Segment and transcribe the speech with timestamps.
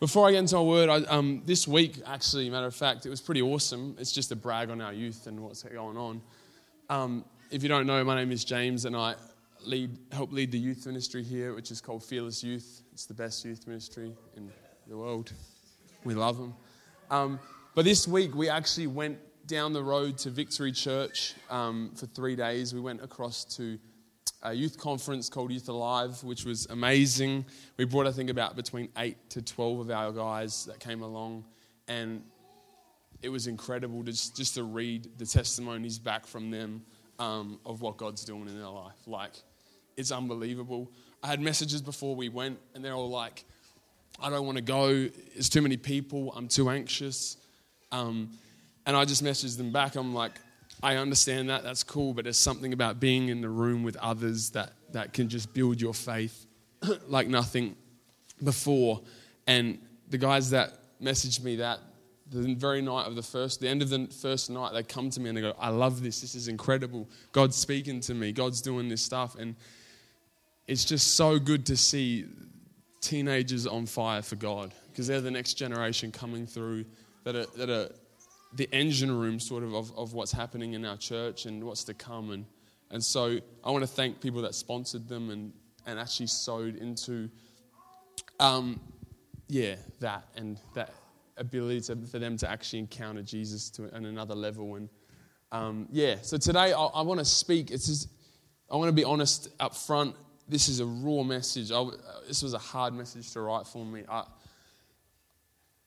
[0.00, 3.08] Before I get into my word, I, um, this week, actually, matter of fact, it
[3.08, 3.96] was pretty awesome.
[3.98, 6.22] It's just a brag on our youth and what's going on.
[6.88, 9.16] Um, if you don't know, my name is James, and I
[9.64, 12.82] lead, help lead the youth ministry here, which is called Fearless Youth.
[12.92, 14.52] It's the best youth ministry in
[14.86, 15.32] the world.
[16.04, 16.54] We love them.
[17.10, 17.40] Um,
[17.74, 19.18] but this week, we actually went
[19.48, 22.72] down the road to Victory Church um, for three days.
[22.72, 23.80] We went across to
[24.42, 27.44] a youth conference called Youth Alive, which was amazing.
[27.76, 31.44] We brought, I think, about between 8 to 12 of our guys that came along,
[31.88, 32.22] and
[33.20, 36.82] it was incredible just, just to read the testimonies back from them
[37.18, 38.96] um, of what God's doing in their life.
[39.06, 39.32] Like,
[39.96, 40.92] it's unbelievable.
[41.22, 43.44] I had messages before we went, and they're all like,
[44.20, 45.08] I don't want to go.
[45.34, 46.32] It's too many people.
[46.36, 47.36] I'm too anxious.
[47.90, 48.30] Um,
[48.86, 49.96] and I just messaged them back.
[49.96, 50.32] I'm like,
[50.82, 54.50] I understand that, that's cool, but there's something about being in the room with others
[54.50, 56.46] that, that can just build your faith
[57.08, 57.76] like nothing
[58.42, 59.00] before.
[59.46, 59.78] And
[60.08, 61.80] the guys that messaged me that
[62.30, 65.20] the very night of the first, the end of the first night, they come to
[65.20, 66.20] me and they go, I love this.
[66.20, 67.08] This is incredible.
[67.32, 68.32] God's speaking to me.
[68.32, 69.36] God's doing this stuff.
[69.36, 69.56] And
[70.66, 72.26] it's just so good to see
[73.00, 76.84] teenagers on fire for God because they're the next generation coming through
[77.24, 77.90] that are, that are
[78.54, 81.94] the engine room sort of, of, of what's happening in our church and what's to
[81.94, 82.30] come.
[82.30, 82.46] And,
[82.90, 85.52] and so I want to thank people that sponsored them and,
[85.86, 87.28] and actually sowed into,
[88.40, 88.80] um,
[89.48, 90.94] yeah, that and that
[91.36, 94.76] ability to, for them to actually encounter Jesus to on another level.
[94.76, 94.88] And
[95.52, 97.70] um, yeah, so today I, I want to speak.
[97.70, 98.08] It's just,
[98.70, 100.14] I want to be honest up front.
[100.48, 101.70] This is a raw message.
[101.70, 101.84] I,
[102.26, 104.04] this was a hard message to write for me.
[104.08, 104.24] I,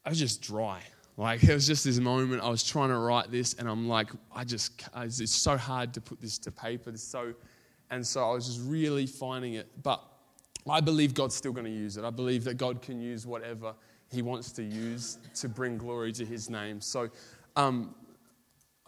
[0.06, 0.82] I was just dry.
[1.22, 2.42] Like, it was just this moment.
[2.42, 6.02] I was trying to write this, and I'm like, I just, it's so hard to
[6.02, 6.90] put this to paper.
[6.90, 7.36] It's so,
[7.92, 9.68] and so I was just really finding it.
[9.84, 10.02] But
[10.68, 12.04] I believe God's still going to use it.
[12.04, 13.76] I believe that God can use whatever
[14.12, 16.82] He wants to use to bring glory to His name.
[16.82, 17.08] So,
[17.56, 17.94] um,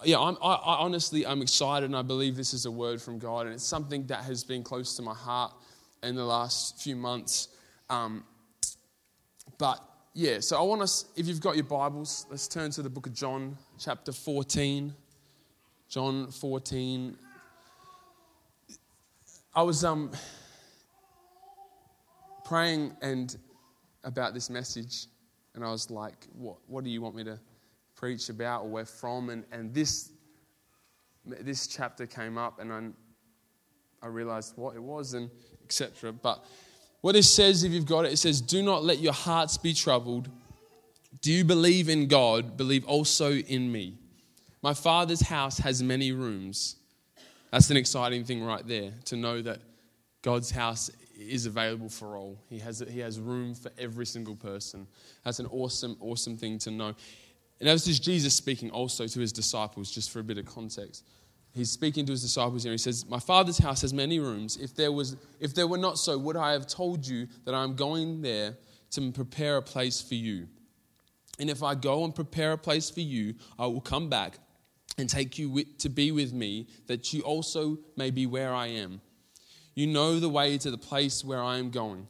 [0.04, 3.20] yeah, I'm, I, I honestly, I'm excited, and I believe this is a word from
[3.20, 5.54] God, and it's something that has been close to my heart
[6.02, 7.50] in the last few months.
[7.92, 8.24] Um,
[9.60, 12.90] but yeah, so I want us, if you've got your Bibles, let's turn to the
[12.90, 14.94] book of John, chapter 14.
[15.90, 17.18] John 14.
[19.56, 20.12] I was um,
[22.46, 23.36] praying and
[24.04, 25.08] about this message,
[25.56, 27.40] and I was like, what, what do you want me to
[27.96, 29.32] preach about or where from?
[29.32, 30.12] And, and this,
[31.26, 35.32] this chapter came up, and I, I realized what it was, and
[35.64, 36.14] etc.
[36.14, 36.46] But
[37.04, 39.74] what it says, if you've got it, it says, Do not let your hearts be
[39.74, 40.30] troubled.
[41.20, 42.56] Do you believe in God?
[42.56, 43.98] Believe also in me.
[44.62, 46.78] My Father's house has many rooms.
[47.52, 49.60] That's an exciting thing right there to know that
[50.22, 52.40] God's house is available for all.
[52.50, 54.88] He has, he has room for every single person.
[55.26, 56.96] That's an awesome, awesome thing to know.
[57.60, 61.04] And this is Jesus speaking also to his disciples, just for a bit of context
[61.54, 62.72] he's speaking to his disciples here.
[62.72, 64.58] He says, My father's house has many rooms.
[64.58, 67.76] If there, was, if there were not so, would I have told you that I'm
[67.76, 68.58] going there
[68.92, 70.48] to prepare a place for you?
[71.40, 74.38] And if I go and prepare a place for you, I will come back
[74.98, 79.02] and take you to be with me, that you also may be where I am.
[79.74, 82.08] You know the way to the place where I am going.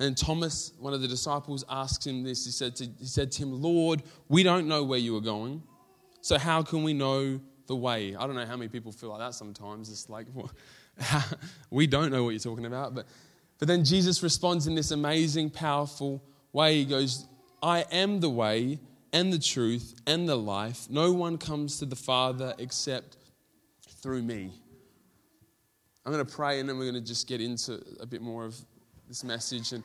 [0.00, 2.46] And Thomas, one of the disciples, asks him this.
[2.46, 5.62] He said to, he said to him, Lord, we don't know where you are going,
[6.22, 7.40] so how can we know
[7.72, 8.14] the way.
[8.14, 9.88] I don't know how many people feel like that sometimes.
[9.88, 10.26] It's like,
[11.70, 12.94] we don't know what you're talking about.
[12.94, 13.06] But,
[13.58, 16.22] but then Jesus responds in this amazing, powerful
[16.52, 16.76] way.
[16.76, 17.26] He goes,
[17.62, 18.78] I am the way
[19.14, 20.86] and the truth and the life.
[20.90, 23.16] No one comes to the Father except
[24.02, 24.50] through me.
[26.04, 28.44] I'm going to pray and then we're going to just get into a bit more
[28.44, 28.54] of
[29.08, 29.72] this message.
[29.72, 29.82] And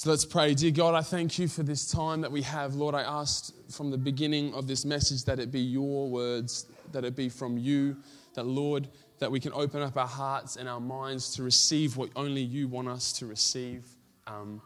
[0.00, 0.54] so let's pray.
[0.54, 2.74] Dear God, I thank you for this time that we have.
[2.74, 7.04] Lord, I asked from the beginning of this message that it be your words, that
[7.04, 7.98] it be from you,
[8.32, 8.88] that Lord,
[9.18, 12.66] that we can open up our hearts and our minds to receive what only you
[12.66, 13.84] want us to receive.
[14.26, 14.62] Um,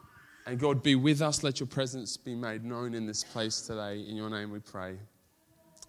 [0.46, 1.42] and God, be with us.
[1.42, 4.04] Let your presence be made known in this place today.
[4.08, 4.94] In your name we pray.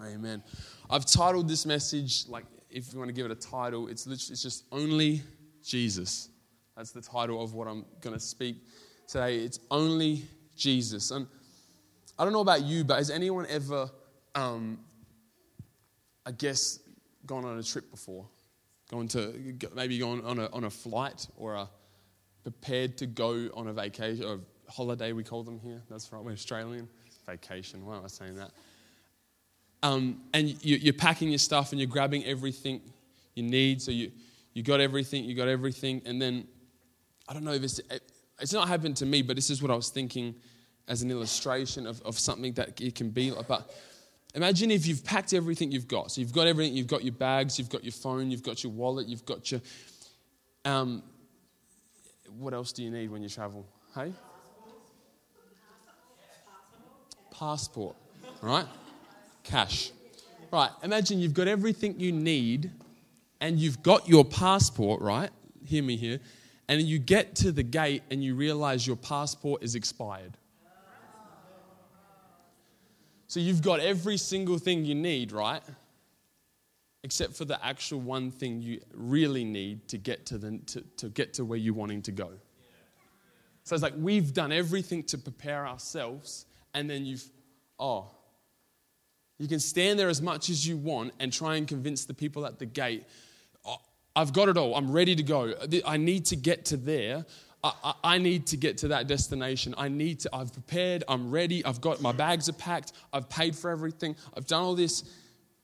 [0.01, 0.41] Amen.
[0.89, 4.33] I've titled this message, like if you want to give it a title, it's, literally,
[4.33, 5.21] it's just Only
[5.63, 6.29] Jesus.
[6.75, 8.57] That's the title of what I'm going to speak
[9.07, 9.37] today.
[9.37, 10.23] It's only
[10.55, 11.11] Jesus.
[11.11, 11.27] And
[12.17, 13.89] I don't know about you, but has anyone ever,
[14.35, 14.79] um,
[16.25, 16.79] I guess,
[17.25, 18.27] gone on a trip before?
[18.89, 19.33] Gone to
[19.75, 21.69] maybe gone on a, on a flight or a
[22.45, 25.81] prepared to go on a vacation or a holiday, we call them here.
[25.89, 26.87] That's right, we're Australian.
[27.25, 28.51] Vacation, why am I saying that?
[29.81, 32.81] Um, and you, are packing your stuff and you're grabbing everything
[33.33, 33.81] you need.
[33.81, 34.11] So you,
[34.53, 36.03] you got everything, you got everything.
[36.05, 36.47] And then,
[37.27, 37.81] I don't know if it's,
[38.39, 40.35] it's not happened to me, but this is what I was thinking
[40.87, 43.47] as an illustration of, of something that it can be like.
[43.47, 43.69] But
[44.33, 46.11] imagine if you've packed everything you've got.
[46.11, 48.71] So you've got everything, you've got your bags, you've got your phone, you've got your
[48.73, 49.61] wallet, you've got your.
[50.63, 51.03] Um,
[52.37, 53.65] what else do you need when you travel?
[53.93, 54.13] Hey?
[57.31, 57.95] Passport,
[58.41, 58.65] right?
[59.43, 59.91] Cash.
[60.51, 62.71] Right, imagine you've got everything you need
[63.41, 65.29] and you've got your passport, right?
[65.65, 66.19] Hear me here.
[66.67, 70.37] And you get to the gate and you realize your passport is expired.
[73.27, 75.61] So you've got every single thing you need, right?
[77.03, 81.09] Except for the actual one thing you really need to get to, the, to, to
[81.09, 82.31] get to where you're wanting to go.
[83.63, 87.27] So it's like we've done everything to prepare ourselves, and then you've,
[87.79, 88.11] oh,
[89.37, 92.45] you can stand there as much as you want and try and convince the people
[92.45, 93.05] at the gate,
[94.15, 95.53] I've got it all, I'm ready to go.
[95.85, 97.25] I need to get to there.
[97.63, 99.73] I, I, need to get to that destination.
[99.75, 103.55] I need to, I've prepared, I'm ready, I've got my bags are packed, I've paid
[103.55, 105.03] for everything, I've done all this.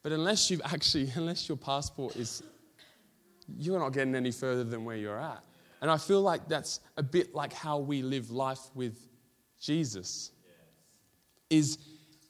[0.02, 2.42] But unless you've actually, unless your passport is,
[3.56, 5.44] you're not getting any further than where you're at.
[5.80, 8.96] And I feel like that's a bit like how we live life with
[9.60, 10.32] Jesus.
[11.50, 11.78] Is,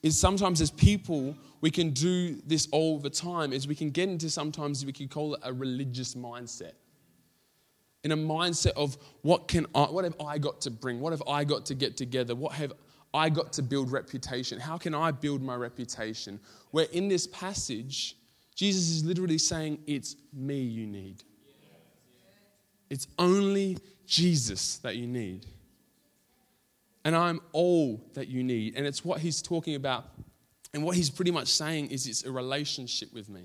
[0.03, 4.09] is sometimes as people, we can do this all the time, is we can get
[4.09, 6.73] into sometimes we could call it a religious mindset.
[8.05, 11.01] In a mindset of what can I, what have I got to bring?
[11.01, 12.35] What have I got to get together?
[12.35, 12.73] What have
[13.15, 14.59] I got to build reputation?
[14.59, 16.41] How can I build my reputation?
[16.73, 18.17] Where in this passage,
[18.57, 21.23] Jesus is literally saying, It's me you need.
[22.91, 25.47] It's only Jesus that you need.
[27.05, 28.77] And I'm all that you need.
[28.77, 30.05] And it's what he's talking about.
[30.73, 33.43] And what he's pretty much saying is it's a relationship with me.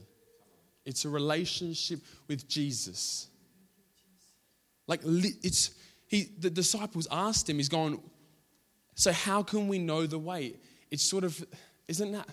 [0.85, 3.27] It's a relationship with Jesus.
[4.87, 5.71] Like it's
[6.07, 8.01] he the disciples asked him, he's going,
[8.95, 10.53] So how can we know the way?
[10.89, 11.43] It's sort of
[11.89, 12.29] isn't that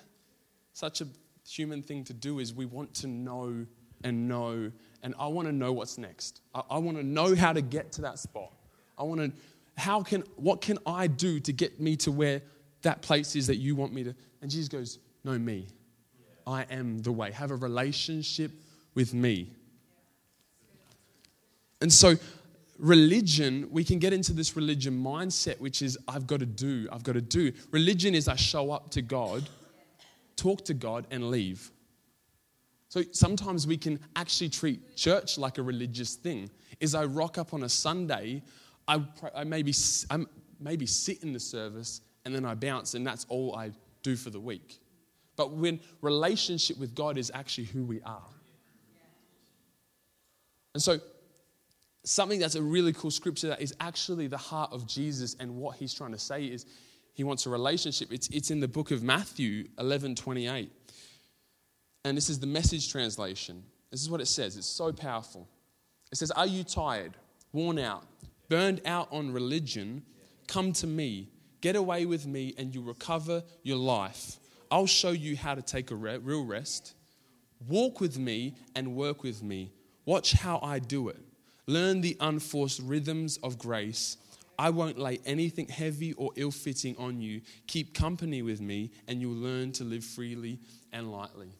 [0.72, 1.06] such a
[1.48, 3.66] human thing to do is we want to know
[4.04, 4.70] and know
[5.02, 6.40] and I want to know what's next.
[6.54, 8.52] I, I want to know how to get to that spot.
[8.96, 9.32] I want to,
[9.76, 12.42] how can, what can I do to get me to where
[12.82, 14.14] that place is that you want me to?
[14.42, 15.66] And Jesus goes, Know me.
[16.46, 17.30] I am the way.
[17.32, 18.52] Have a relationship
[18.94, 19.50] with me.
[21.80, 22.16] And so,
[22.78, 27.02] religion, we can get into this religion mindset, which is I've got to do, I've
[27.02, 27.52] got to do.
[27.70, 29.48] Religion is I show up to God,
[30.36, 31.70] talk to God, and leave.
[32.88, 36.48] So sometimes we can actually treat church like a religious thing.
[36.78, 38.42] Is I rock up on a Sunday,
[38.86, 39.02] I,
[39.34, 39.72] I maybe,
[40.10, 40.24] I
[40.60, 43.70] maybe sit in the service and then I bounce, and that's all I
[44.02, 44.80] do for the week.
[45.36, 48.22] But when relationship with God is actually who we are.
[50.72, 50.98] And so,
[52.04, 55.76] something that's a really cool scripture that is actually the heart of Jesus and what
[55.76, 56.66] he's trying to say is
[57.14, 58.12] he wants a relationship.
[58.12, 60.70] It's, it's in the book of Matthew 11 28
[62.04, 63.62] and this is the message translation.
[63.90, 64.56] This is what it says.
[64.56, 65.48] It's so powerful.
[66.12, 67.14] It says, Are you tired,
[67.52, 68.04] worn out,
[68.54, 70.02] burned out on religion?
[70.46, 71.28] Come to me.
[71.60, 74.38] Get away with me, and you'll recover your life.
[74.70, 76.94] I'll show you how to take a re- real rest.
[77.66, 79.72] Walk with me and work with me.
[80.04, 81.20] Watch how I do it.
[81.66, 84.18] Learn the unforced rhythms of grace.
[84.58, 87.40] I won't lay anything heavy or ill fitting on you.
[87.66, 90.60] Keep company with me, and you'll learn to live freely
[90.92, 91.54] and lightly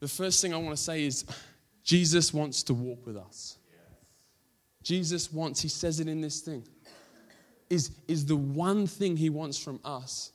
[0.00, 1.24] the first thing I want to say is
[1.84, 3.58] Jesus wants to walk with us.
[4.86, 6.62] Jesus wants, he says it in this thing,
[7.68, 10.30] is, is the one thing he wants from us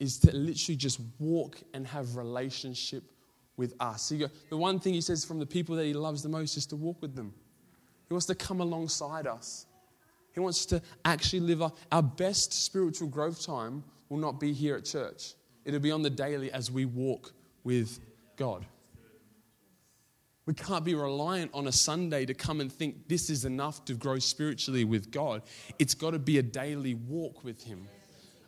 [0.00, 3.04] is to literally just walk and have relationship
[3.58, 4.04] with us.
[4.04, 6.56] So Go, the one thing he says from the people that he loves the most
[6.56, 7.34] is to walk with them.
[8.08, 9.66] He wants to come alongside us.
[10.32, 14.76] He wants to actually live our, our best spiritual growth time will not be here
[14.76, 15.34] at church.
[15.66, 18.00] It'll be on the daily as we walk with
[18.36, 18.64] God.
[20.44, 23.94] We can't be reliant on a Sunday to come and think this is enough to
[23.94, 25.42] grow spiritually with God.
[25.78, 27.86] It's got to be a daily walk with Him.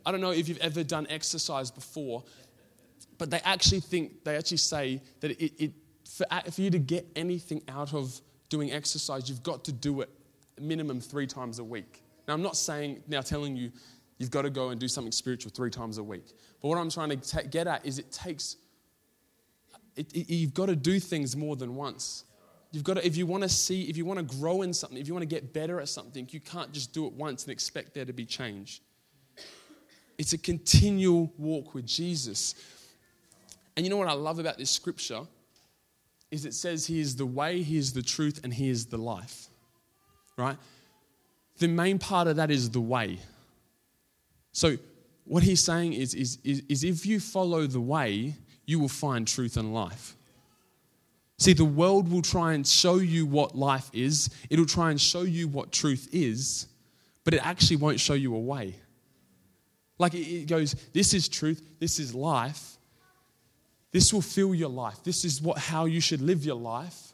[0.05, 2.25] I don't know if you've ever done exercise before,
[3.17, 5.73] but they actually think, they actually say that it, it
[6.05, 10.11] for, for you to get anything out of doing exercise, you've got to do it
[10.61, 12.03] minimum three times a week.
[12.27, 13.71] Now, I'm not saying, now telling you
[14.19, 16.27] you've got to go and do something spiritual three times a week.
[16.61, 18.57] But what I'm trying to ta- get at is it takes
[19.97, 22.25] it, it, you've got to do things more than once.
[22.73, 24.99] You've got to, if you want to see, if you want to grow in something,
[24.99, 27.53] if you want to get better at something, you can't just do it once and
[27.53, 28.83] expect there to be change.
[30.19, 32.55] It's a continual walk with Jesus.
[33.77, 35.21] And you know what I love about this scripture?
[36.31, 38.99] Is it says he is the way, he is the truth, and he is the
[38.99, 39.49] life.
[40.37, 40.57] Right?
[41.59, 43.21] The main part of that is the way.
[44.53, 44.77] So,
[45.25, 48.35] what he's saying is, is, is, is if you follow the way,
[48.67, 50.17] you will find truth and life.
[51.39, 55.23] See, the world will try and show you what life is, it'll try and show
[55.23, 56.67] you what truth is,
[57.25, 58.77] but it actually won't show you a way.
[59.99, 62.79] Like it goes, this is truth, this is life.
[63.93, 65.05] This will fill your life.
[65.05, 67.13] This is what how you should live your life.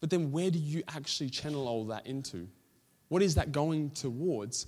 [0.00, 2.48] But then where do you actually channel all that into?
[3.08, 4.66] What is that going towards?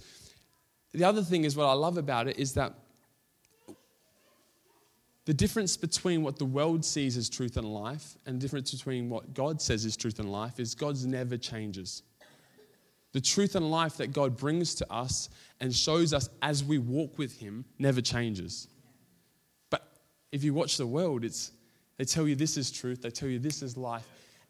[0.92, 2.75] The other thing is what I love about it is that
[5.28, 9.11] the difference between what the world sees as truth and life and the difference between
[9.11, 12.02] what God says is truth and life is God's never changes.
[13.12, 15.28] The truth and life that God brings to us
[15.61, 18.68] and shows us as we walk with Him never changes.
[19.68, 19.87] But
[20.32, 21.52] if you watch the world, it's,
[21.99, 24.08] they tell you this is truth, they tell you this is life.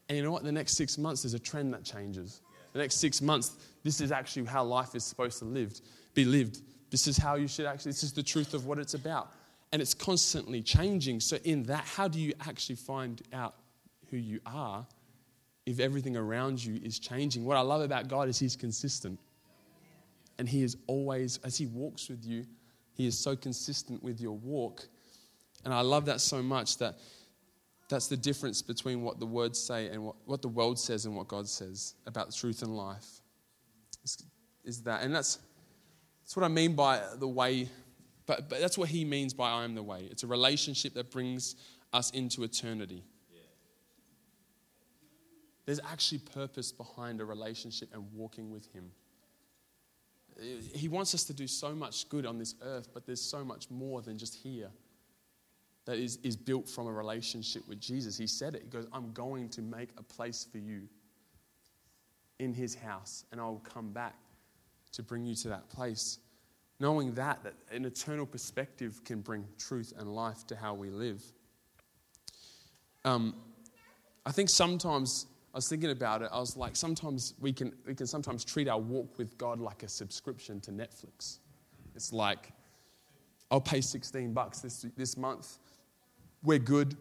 [0.08, 0.44] And you know what?
[0.44, 2.40] The next six months, there's a trend that changes.
[2.72, 5.80] The next six months, this is actually how life is supposed to lived,
[6.14, 6.62] be lived.
[6.90, 9.32] This is how you should actually, this is the truth of what it's about.
[9.72, 11.20] And it's constantly changing.
[11.20, 13.54] So, in that, how do you actually find out
[14.10, 14.86] who you are
[15.66, 17.44] if everything around you is changing?
[17.44, 19.18] What I love about God is He's consistent.
[20.38, 22.46] And He is always, as He walks with you,
[22.94, 24.88] He is so consistent with your walk.
[25.64, 26.98] And I love that so much that
[27.88, 31.16] that's the difference between what the words say and what, what the world says and
[31.16, 33.06] what God says about truth and life.
[34.04, 34.24] Is,
[34.64, 35.02] is that.
[35.02, 35.38] And that's,
[36.22, 37.68] that's what I mean by the way,
[38.28, 40.06] but, but that's what he means by I am the way.
[40.10, 41.56] It's a relationship that brings
[41.94, 43.02] us into eternity.
[45.64, 48.90] There's actually purpose behind a relationship and walking with him.
[50.74, 53.70] He wants us to do so much good on this earth, but there's so much
[53.70, 54.70] more than just here
[55.86, 58.16] that is, is built from a relationship with Jesus.
[58.16, 58.62] He said it.
[58.62, 60.82] He goes, I'm going to make a place for you
[62.38, 64.14] in his house, and I will come back
[64.92, 66.18] to bring you to that place.
[66.80, 71.22] Knowing that, that an eternal perspective can bring truth and life to how we live.
[73.04, 73.34] Um,
[74.24, 77.94] I think sometimes, I was thinking about it, I was like, sometimes we can, we
[77.94, 81.38] can sometimes treat our walk with God like a subscription to Netflix.
[81.96, 82.52] It's like,
[83.50, 85.58] I'll pay 16 bucks this, this month
[86.42, 86.96] we're good.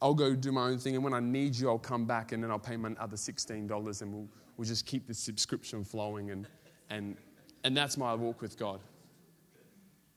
[0.00, 0.94] I'll go do my own thing.
[0.94, 4.02] And when I need you, I'll come back and then I'll pay my other $16
[4.02, 6.30] and we'll, we'll just keep the subscription flowing.
[6.30, 6.46] And,
[6.90, 7.16] and,
[7.64, 8.80] and that's my walk with God.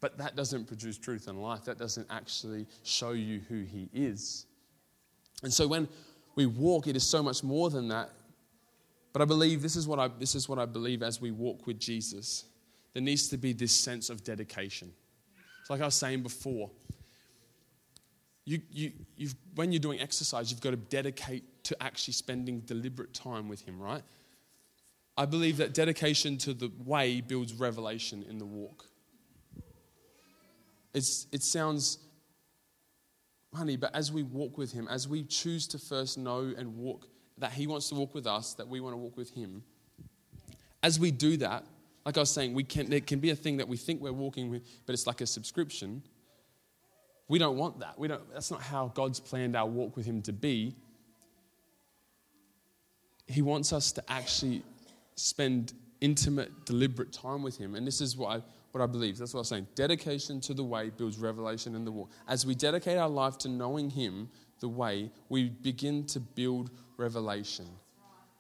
[0.06, 1.66] But that doesn't produce truth and life.
[1.66, 4.46] That doesn't actually show you who He is.
[5.42, 5.88] And so when
[6.36, 8.12] we walk, it is so much more than that.
[9.14, 11.66] But I believe this is what I, this is what I believe as we walk
[11.66, 12.46] with Jesus.
[12.94, 14.92] There needs to be this sense of dedication.
[15.62, 16.70] It's like I was saying before
[18.46, 23.16] you, you, you've, when you're doing exercise, you've got to dedicate to actually spending deliberate
[23.16, 24.04] time with Him, right?
[25.18, 28.86] I believe that dedication to the way builds revelation in the walk.
[30.96, 32.00] It's, it sounds
[33.54, 37.08] honey, but as we walk with Him, as we choose to first know and walk,
[37.38, 39.62] that He wants to walk with us, that we want to walk with Him,
[40.82, 41.66] as we do that,
[42.06, 44.14] like I was saying, we can, there can be a thing that we think we're
[44.14, 46.02] walking with, but it's like a subscription.
[47.28, 48.00] We don't want that.
[48.00, 50.76] We don't, that's not how God's planned our walk with Him to be.
[53.28, 54.64] He wants us to actually
[55.16, 57.76] spend intimate, deliberate time with Him.
[57.76, 58.44] And this is what I,
[58.76, 59.18] what I believe.
[59.18, 59.68] That's what I'm saying.
[59.74, 62.12] Dedication to the way builds revelation in the walk.
[62.28, 64.28] As we dedicate our life to knowing Him,
[64.60, 67.68] the way, we begin to build revelation.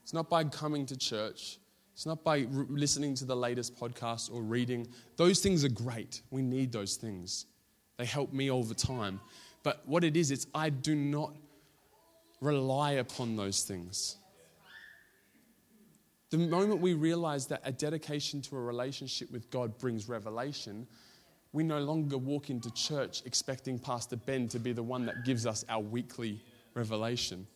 [0.03, 1.57] It's not by coming to church.
[1.93, 4.87] It's not by re- listening to the latest podcast or reading.
[5.15, 6.21] Those things are great.
[6.31, 7.45] We need those things.
[7.95, 9.21] They help me all the time.
[9.63, 11.33] But what it is, it's I do not
[12.41, 14.17] rely upon those things.
[16.35, 20.85] The moment we realize that a dedication to a relationship with God brings revelation,
[21.53, 25.45] we no longer walk into church expecting Pastor Ben to be the one that gives
[25.45, 27.47] us our weekly revelation.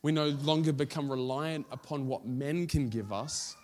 [0.00, 3.54] We no longer become reliant upon what men can give us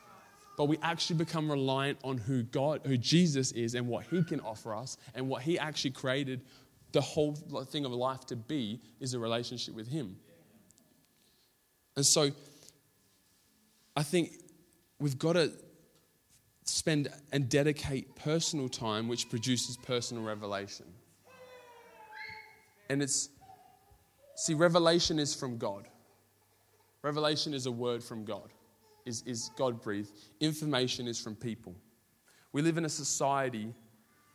[0.59, 4.41] but we actually become reliant on who God, who Jesus is, and what He can
[4.41, 6.43] offer us, and what He actually created
[6.93, 10.17] the whole thing of life to be is a relationship with Him.
[11.97, 12.31] And so,
[13.97, 14.33] I think
[14.99, 15.53] we've got to
[16.65, 20.87] spend and dedicate personal time, which produces personal revelation.
[22.89, 23.29] And it's,
[24.37, 25.89] see, revelation is from God.
[27.03, 28.51] Revelation is a word from God
[29.05, 31.75] is, is God breathed, information is from people.
[32.53, 33.73] We live in a society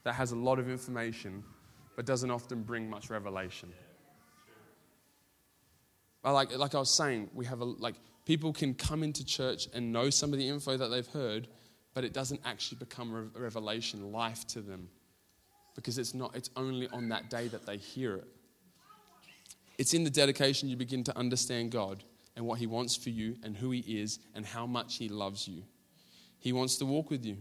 [0.04, 1.44] that has a lot of information
[1.96, 3.72] but doesn't often bring much revelation.
[6.24, 9.92] Like, like I was saying, we have a, like people can come into church and
[9.92, 11.48] know some of the info that they've heard,
[11.94, 14.90] but it doesn't actually become a revelation, life to them.
[15.76, 18.28] Because it's not, it's only on that day that they hear it.
[19.78, 22.04] It's in the dedication you begin to understand God
[22.36, 25.48] and what He wants for you and who He is and how much He loves
[25.48, 25.64] you.
[26.40, 27.38] He wants to walk with you.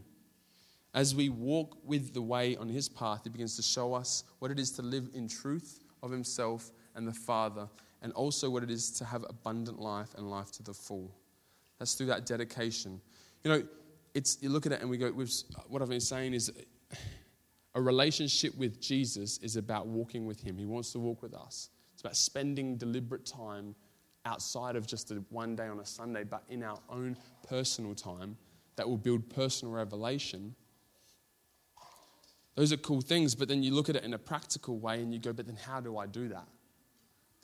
[0.94, 4.50] As we walk with the way on His path, He begins to show us what
[4.50, 7.68] it is to live in truth of Himself and the Father,
[8.04, 11.10] and also what it is to have abundant life and life to the full.
[11.78, 13.00] That's through that dedication.
[13.42, 13.62] You know,
[14.12, 15.10] it's, you look at it and we go,
[15.68, 16.52] what I've been saying is
[17.74, 20.58] a relationship with Jesus is about walking with Him.
[20.58, 21.70] He wants to walk with us.
[21.94, 23.74] It's about spending deliberate time
[24.26, 27.16] outside of just a one day on a Sunday, but in our own
[27.48, 28.36] personal time
[28.76, 30.54] that will build personal revelation.
[32.54, 35.12] Those are cool things, but then you look at it in a practical way and
[35.12, 36.46] you go, but then how do I do that?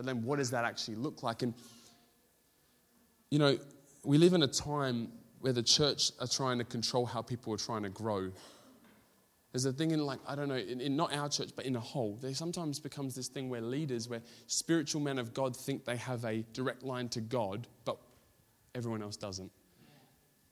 [0.00, 1.42] But then what does that actually look like?
[1.42, 1.52] And,
[3.30, 3.59] you know,
[4.02, 7.59] we live in a time where the church are trying to control how people are
[7.59, 8.33] trying to grow.
[9.52, 11.76] There's a thing in, like, I don't know, in, in, not our church, but in
[11.76, 12.16] a whole.
[12.19, 16.25] There sometimes becomes this thing where leaders, where spiritual men of God think they have
[16.25, 17.99] a direct line to God, but
[18.75, 19.52] everyone else doesn't.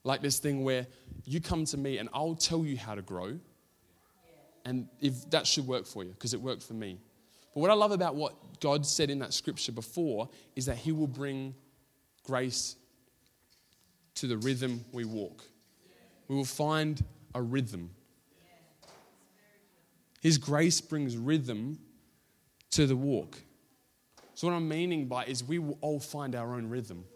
[0.04, 0.86] Like this thing where
[1.24, 3.38] you come to me and I'll tell you how to grow,
[4.66, 6.98] and if that should work for you, because it worked for me.
[7.58, 10.92] But what I love about what God said in that scripture before is that He
[10.92, 11.56] will bring
[12.22, 12.76] grace
[14.14, 15.42] to the rhythm we walk.
[16.28, 17.90] We will find a rhythm.
[20.20, 21.80] His grace brings rhythm
[22.70, 23.36] to the walk.
[24.34, 27.06] So, what I'm meaning by is we will all find our own rhythm.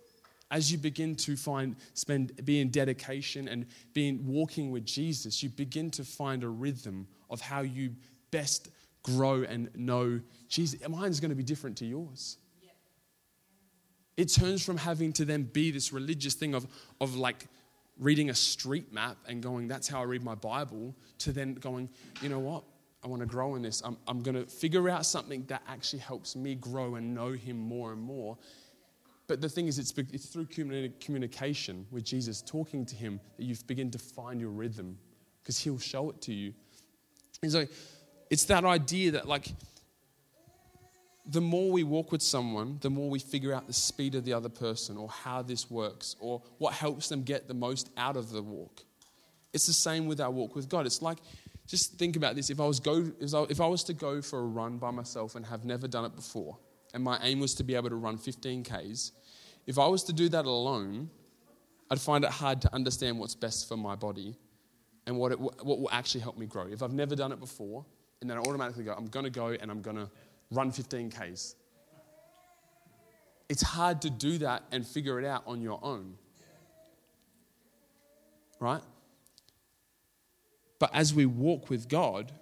[0.51, 5.41] As you begin to find, spend, be in dedication and be in walking with Jesus,
[5.41, 7.95] you begin to find a rhythm of how you
[8.33, 8.71] best
[9.03, 10.87] grow and know Jesus.
[10.89, 12.39] Mine's going to be different to yours.
[14.17, 16.67] It turns from having to then be this religious thing of,
[17.01, 17.47] of like
[17.99, 21.89] reading a street map and going, that's how I read my Bible, to then going,
[22.21, 22.65] you know what?
[23.05, 23.83] I want to grow in this.
[23.85, 27.57] I'm, I'm going to figure out something that actually helps me grow and know Him
[27.57, 28.37] more and more.
[29.27, 33.57] But the thing is, it's, it's through communication with Jesus, talking to Him, that you
[33.67, 34.99] begin to find your rhythm
[35.43, 36.53] because He'll show it to you.
[37.43, 37.67] And so
[38.33, 39.53] it's that idea that, like,
[41.27, 44.33] the more we walk with someone, the more we figure out the speed of the
[44.33, 48.31] other person or how this works or what helps them get the most out of
[48.31, 48.85] the walk.
[49.53, 50.87] It's the same with our walk with God.
[50.87, 51.19] It's like,
[51.67, 52.49] just think about this.
[52.49, 55.45] If I was, go, if I was to go for a run by myself and
[55.45, 56.57] have never done it before,
[56.95, 59.13] and my aim was to be able to run 15 Ks,
[59.67, 61.11] if I was to do that alone,
[61.91, 64.39] I'd find it hard to understand what's best for my body
[65.07, 66.67] and what, it, what will actually help me grow.
[66.67, 67.85] If I've never done it before,
[68.23, 70.09] and then I automatically go, I'm going to go and I'm going to
[70.51, 71.57] run 15 Ks.
[73.49, 76.15] It's hard to do that and figure it out on your own.
[78.59, 78.81] Right?
[80.79, 82.33] But as we walk with God,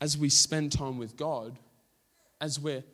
[0.00, 1.58] as we spend time with God,
[2.40, 2.84] as we're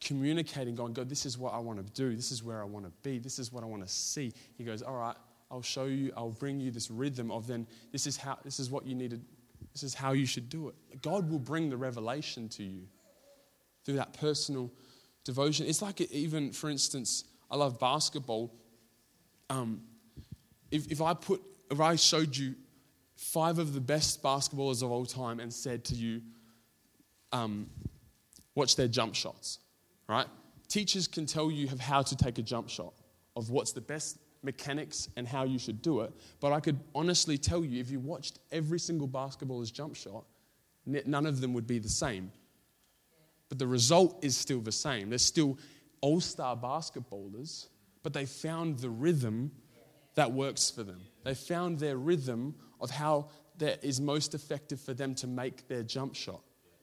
[0.00, 2.16] communicating, going, God, this is what I want to do.
[2.16, 3.18] This is where I want to be.
[3.18, 4.32] This is what I want to see.
[4.56, 5.16] He goes, All right,
[5.50, 8.70] I'll show you, I'll bring you this rhythm of then this is how this is
[8.70, 9.22] what you needed
[9.72, 11.02] this is how you should do it.
[11.02, 12.86] God will bring the revelation to you
[13.84, 14.70] through that personal
[15.24, 15.66] devotion.
[15.66, 18.54] It's like, even, for instance, I love basketball.
[19.50, 19.82] Um,
[20.70, 22.54] if, if I put, if I showed you
[23.16, 26.22] five of the best basketballers of all time and said to you,
[27.32, 27.68] um,
[28.54, 29.58] watch their jump shots,
[30.08, 30.26] right?
[30.68, 32.94] Teachers can tell you how to take a jump shot,
[33.36, 36.12] of what's the best mechanics and how you should do it.
[36.40, 40.24] But I could honestly tell you, if you watched every single basketballer's jump shot,
[40.84, 42.32] none of them would be the same.
[43.48, 45.10] But the result is still the same.
[45.10, 45.58] They're still
[46.00, 47.68] all star basketballers,
[48.02, 49.52] but they found the rhythm
[50.14, 51.00] that works for them.
[51.24, 53.28] They found their rhythm of how
[53.58, 56.40] that is most effective for them to make their jump shot.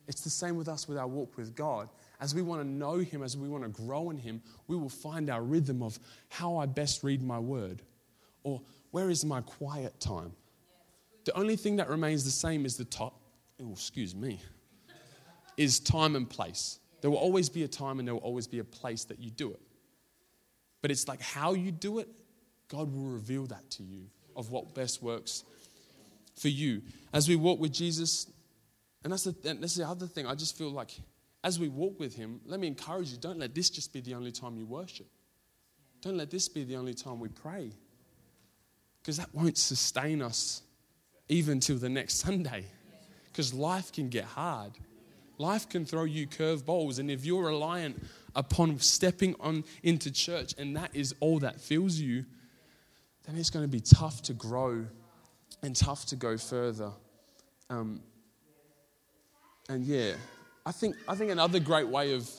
[0.07, 2.97] It's the same with us with our walk with God as we want to know
[2.97, 6.57] Him, as we want to grow in Him, we will find our rhythm of how
[6.57, 7.81] I best read my word
[8.43, 10.33] or where is my quiet time.
[11.25, 13.19] The only thing that remains the same is the top,
[13.61, 14.39] oh, excuse me,
[15.57, 16.79] is time and place.
[17.01, 19.29] There will always be a time and there will always be a place that you
[19.29, 19.61] do it.
[20.81, 22.09] But it's like how you do it,
[22.67, 25.43] God will reveal that to you of what best works
[26.35, 26.81] for you.
[27.13, 28.27] As we walk with Jesus,
[29.03, 30.91] and that's the, and that's the other thing, I just feel like
[31.43, 34.13] as we walk with Him, let me encourage you don't let this just be the
[34.13, 35.07] only time you worship.
[36.01, 37.71] Don't let this be the only time we pray.
[39.01, 40.61] Because that won't sustain us
[41.29, 42.65] even till the next Sunday.
[43.25, 44.73] Because life can get hard.
[45.37, 46.99] Life can throw you curveballs.
[46.99, 48.01] And if you're reliant
[48.35, 52.25] upon stepping on into church and that is all that fills you,
[53.25, 54.85] then it's going to be tough to grow
[55.63, 56.91] and tough to go further.
[57.69, 58.01] Um,
[59.69, 60.13] and yeah,
[60.69, 62.29] I think, I think another great way of,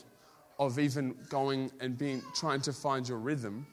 [0.57, 3.67] of even going and being, trying to find your rhythm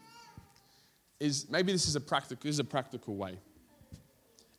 [1.20, 3.38] is maybe this is a practical, this is a practical way.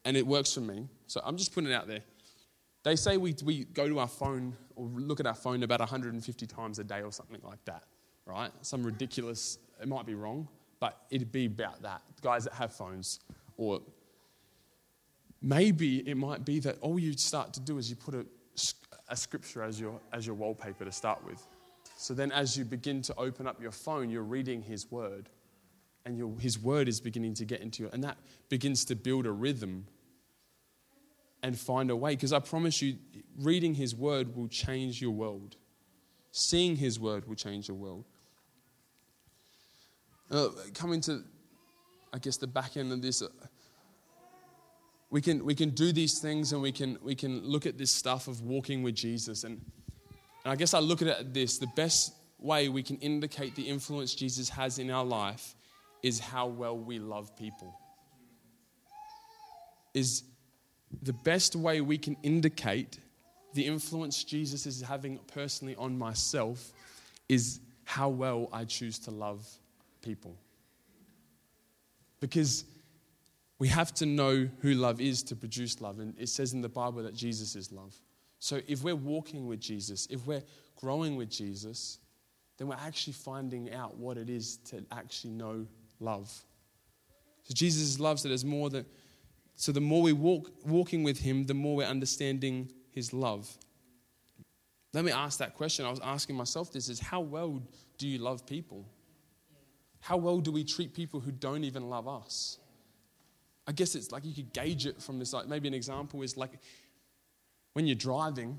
[0.05, 0.88] And it works for me.
[1.07, 1.99] So I'm just putting it out there.
[2.83, 6.47] They say we, we go to our phone or look at our phone about 150
[6.47, 7.83] times a day or something like that,
[8.25, 8.51] right?
[8.62, 10.47] Some ridiculous, it might be wrong,
[10.79, 12.03] but it'd be about that.
[12.21, 13.19] Guys that have phones.
[13.57, 13.81] Or
[15.41, 18.25] maybe it might be that all you start to do is you put a,
[19.10, 21.45] a scripture as your, as your wallpaper to start with.
[21.98, 25.30] So then as you begin to open up your phone, you're reading his word.
[26.06, 27.89] And your, his word is beginning to get into you.
[27.91, 28.17] And that
[28.48, 29.86] begins to build a rhythm
[31.43, 32.15] and find a way.
[32.15, 32.98] Because I promise you,
[33.38, 35.56] reading His Word will change your world.
[36.32, 38.06] Seeing His Word will change your world.
[40.30, 41.24] Uh, coming to,
[42.13, 43.28] I guess, the back end of this, uh,
[45.10, 47.91] we can, we can do these things and we can, we can look at this
[47.91, 49.43] stuff of walking with Jesus.
[49.43, 49.60] And,
[50.43, 53.63] and I guess I look at it this the best way we can indicate the
[53.63, 55.56] influence Jesus has in our life
[56.04, 57.74] is how well we love people.
[59.93, 60.24] Is
[61.02, 63.00] the best way we can indicate
[63.54, 66.72] the influence Jesus is having personally on myself
[67.28, 69.48] is how well I choose to love
[70.02, 70.36] people.
[72.19, 72.65] Because
[73.60, 76.00] we have to know who love is to produce love.
[76.00, 77.93] And it says in the Bible that Jesus is love.
[78.39, 80.43] So if we're walking with Jesus, if we're
[80.78, 82.00] growing with Jesus,
[82.58, 85.67] then we're actually finding out what it is to actually know
[86.00, 86.32] love.
[87.43, 88.86] So Jesus loves that there's more than
[89.56, 93.58] so the more we walk walking with him, the more we're understanding his love.
[94.93, 95.86] Let me ask that question.
[95.86, 97.62] I was asking myself this is how well
[97.98, 98.86] do you love people?
[100.00, 102.58] How well do we treat people who don't even love us?
[103.69, 105.32] I guess it's like you could gauge it from this.
[105.32, 106.49] Like maybe an example is like
[107.73, 108.58] when you're driving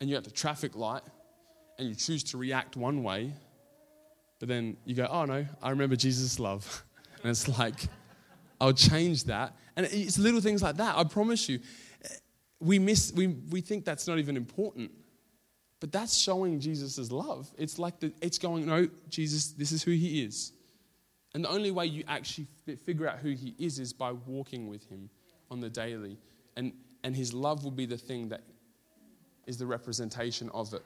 [0.00, 1.02] and you're at the traffic light
[1.76, 3.32] and you choose to react one way,
[4.38, 6.84] but then you go, oh no, I remember Jesus' love.
[7.22, 7.74] and it's like,
[8.60, 9.56] I'll change that.
[9.74, 10.96] And it's little things like that.
[10.96, 11.58] I promise you.
[12.60, 14.92] We miss, we, we think that's not even important.
[15.80, 17.52] But that's showing Jesus' love.
[17.58, 20.52] It's like the, it's going, no, Jesus, this is who he is.
[21.36, 22.46] And the only way you actually
[22.86, 25.10] figure out who he is is by walking with him
[25.50, 26.16] on the daily.
[26.56, 26.72] And,
[27.04, 28.40] and his love will be the thing that
[29.46, 30.80] is the representation of it.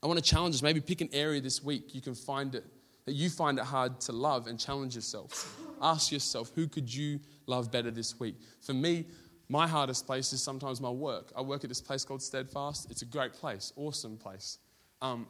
[0.00, 0.62] I want to challenge us.
[0.62, 2.64] Maybe pick an area this week you can find it,
[3.06, 5.58] that you find it hard to love and challenge yourself.
[5.82, 8.36] Ask yourself, who could you love better this week?
[8.60, 9.06] For me,
[9.48, 11.32] my hardest place is sometimes my work.
[11.36, 12.92] I work at this place called Steadfast.
[12.92, 14.58] It's a great place, awesome place.
[15.02, 15.26] Um,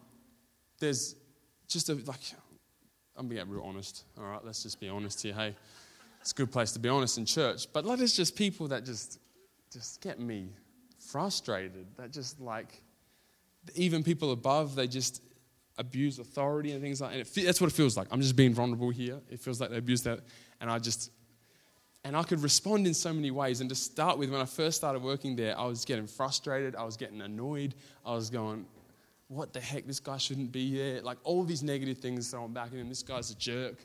[0.81, 1.17] there's
[1.67, 2.21] just a, like,
[3.17, 4.05] I'm being real honest.
[4.19, 5.35] All right, let's just be honest here.
[5.35, 5.55] Hey,
[6.21, 7.67] it's a good place to be honest in church.
[7.73, 9.19] But like, there's just people that just,
[9.73, 10.49] just get me
[10.99, 11.87] frustrated.
[11.97, 12.83] That just like,
[13.75, 15.23] even people above, they just
[15.79, 17.19] abuse authority and things like that.
[17.19, 18.09] And it, that's what it feels like.
[18.11, 19.21] I'm just being vulnerable here.
[19.31, 20.21] It feels like they abuse that.
[20.61, 21.11] And I just,
[22.05, 23.61] and I could respond in so many ways.
[23.61, 26.77] And to start with, when I first started working there, I was getting frustrated.
[26.77, 27.75] I was getting annoyed.
[28.05, 28.67] I was going,
[29.29, 29.87] what the heck?
[29.87, 31.03] This guy shouldn't be there.
[31.03, 32.89] Like all these negative things thrown back at him.
[32.89, 33.85] This guy's a jerk.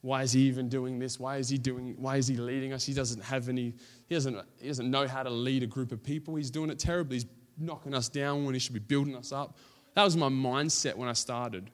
[0.00, 1.18] Why is he even doing this?
[1.18, 1.94] Why is he doing?
[1.98, 2.84] Why is he leading us?
[2.84, 3.74] He doesn't have any.
[4.08, 4.38] He doesn't.
[4.60, 6.36] He doesn't know how to lead a group of people.
[6.36, 7.16] He's doing it terribly.
[7.16, 7.26] He's
[7.58, 9.56] knocking us down when he should be building us up.
[9.94, 11.70] That was my mindset when I started.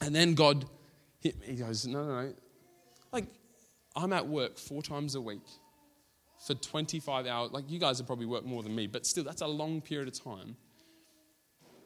[0.00, 0.64] And then God
[1.20, 1.48] hit me.
[1.48, 2.34] He goes, No, no, no.
[3.12, 3.26] Like,
[3.94, 5.42] I'm at work four times a week
[6.46, 7.52] for 25 hours.
[7.52, 10.08] Like, you guys have probably worked more than me, but still, that's a long period
[10.08, 10.56] of time.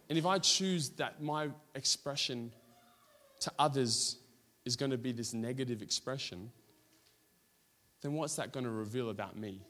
[0.09, 2.53] And if I choose that my expression
[3.41, 4.17] to others
[4.65, 6.51] is going to be this negative expression,
[8.03, 9.63] then what's that going to reveal about me?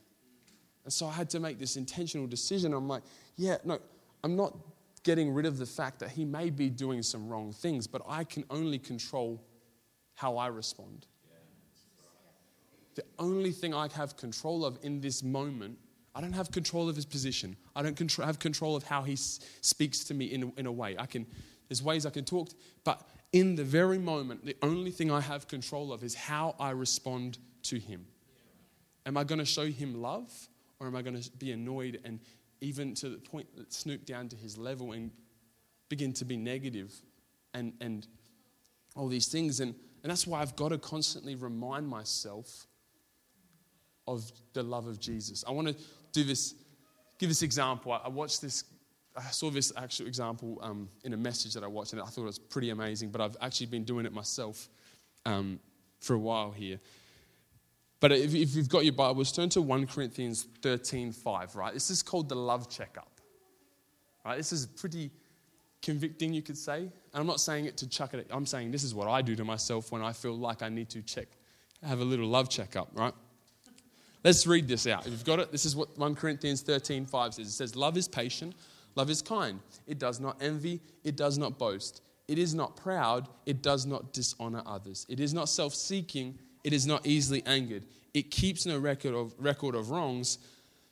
[0.84, 2.72] And so I had to make this intentional decision.
[2.72, 3.02] I'm like,
[3.36, 3.78] yeah, no,
[4.22, 4.56] I'm not
[5.02, 8.24] getting rid of the fact that he may be doing some wrong things, but I
[8.24, 9.42] can only control
[10.14, 11.06] how I respond.
[12.94, 15.78] The only thing I have control of in this moment,
[16.16, 17.56] I don't have control of his position.
[17.76, 20.96] I don't have control of how he s- speaks to me in, in a way.
[20.98, 21.26] I can,
[21.68, 22.48] there's ways I can talk,
[22.84, 26.70] but in the very moment, the only thing I have control of is how I
[26.70, 28.06] respond to him.
[29.04, 30.32] Am I going to show him love
[30.80, 32.18] or am I going to be annoyed and
[32.62, 35.10] even to the point that snoop down to his level and
[35.90, 36.94] begin to be negative
[37.52, 38.06] and, and
[38.94, 39.60] all these things.
[39.60, 42.66] And, and that's why I've got to constantly remind myself
[44.08, 45.44] of the love of Jesus.
[45.46, 45.74] I want to
[46.16, 46.54] do this,
[47.18, 47.92] give this example.
[47.92, 48.64] I, I watched this,
[49.16, 52.22] I saw this actual example um, in a message that I watched, and I thought
[52.22, 54.68] it was pretty amazing, but I've actually been doing it myself
[55.24, 55.60] um,
[56.00, 56.80] for a while here.
[58.00, 61.72] But if, if you've got your Bibles, turn to 1 Corinthians 13 5, right?
[61.72, 63.10] This is called the love checkup.
[64.24, 64.36] Right?
[64.36, 65.10] This is pretty
[65.82, 66.78] convicting, you could say.
[66.78, 69.36] And I'm not saying it to chuck it, I'm saying this is what I do
[69.36, 71.28] to myself when I feel like I need to check,
[71.82, 73.14] have a little love checkup, right?
[74.26, 75.06] Let's read this out.
[75.06, 77.46] If you've got it, this is what 1 Corinthians 13 5 says.
[77.46, 78.56] It says, Love is patient,
[78.96, 79.60] love is kind.
[79.86, 82.02] It does not envy, it does not boast.
[82.26, 85.06] It is not proud, it does not dishonor others.
[85.08, 87.86] It is not self seeking, it is not easily angered.
[88.14, 90.38] It keeps no record of, record of wrongs.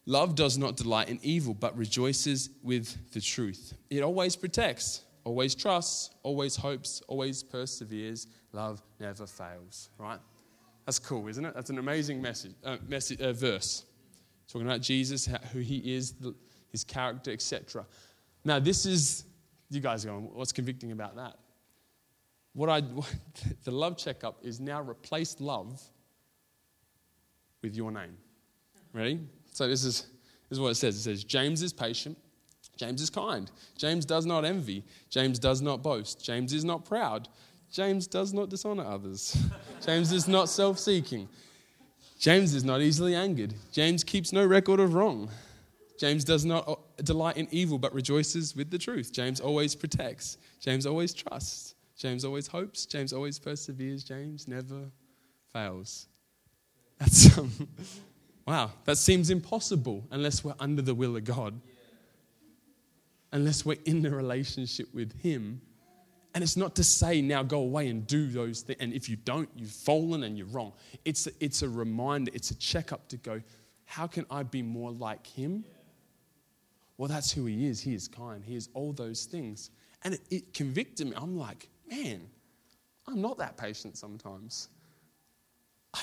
[0.07, 3.75] Love does not delight in evil, but rejoices with the truth.
[3.91, 8.29] It always protects, always trusts, always hopes, always perseveres.
[8.53, 10.21] Love never fails, right?
[10.87, 11.55] That's cool, isn't it?
[11.55, 13.85] That's an amazing message, uh, message uh, verse.
[14.49, 16.15] Talking about Jesus, who he is,
[16.71, 17.87] his character, etc.
[18.45, 19.25] Now, this is,
[19.71, 21.39] you guys are going, what's convicting about that?
[22.53, 22.83] What I,
[23.65, 25.83] the love checkup is now replaced love
[27.63, 28.17] with your name.
[28.93, 29.21] Ready?
[29.53, 30.03] So this is,
[30.49, 30.97] this is what it says.
[30.97, 32.19] It says, James is patient.
[32.77, 33.51] James is kind.
[33.79, 34.85] James does not envy.
[35.09, 36.25] James does not boast.
[36.25, 37.29] James is not proud.
[37.71, 39.37] James does not dishonor others.
[39.85, 41.29] James is not self seeking.
[42.19, 43.53] James is not easily angered.
[43.73, 45.29] James keeps no record of wrong.
[45.99, 49.13] James does not uh, delight in evil but rejoices with the truth.
[49.13, 50.39] James always protects.
[50.61, 51.75] James always trusts.
[51.97, 52.87] James always hopes.
[52.87, 54.03] James always perseveres.
[54.03, 54.91] James never
[55.53, 56.09] fails.
[56.99, 57.53] That's um,
[58.47, 58.71] wow.
[58.85, 61.61] That seems impossible unless we're under the will of God.
[63.33, 65.61] Unless we're in the relationship with Him
[66.35, 68.79] and it's not to say now go away and do those things.
[68.81, 70.73] And if you don't, you've fallen and you're wrong.
[71.05, 73.41] It's a, it's a reminder, it's a checkup to go,
[73.85, 75.65] how can I be more like him?
[76.99, 77.81] Well, that's who he is.
[77.81, 78.45] He is kind.
[78.45, 79.71] He is all those things.
[80.03, 81.15] And it, it convicted me.
[81.17, 82.23] I'm like, man,
[83.07, 84.69] I'm not that patient sometimes.
[85.95, 86.03] I,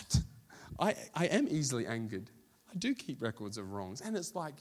[0.79, 2.29] I, I am easily angered.
[2.71, 3.99] I do keep records of wrongs.
[3.99, 4.55] And it's like,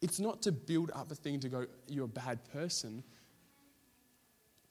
[0.00, 3.02] it's not to build up a thing to go, you're a bad person.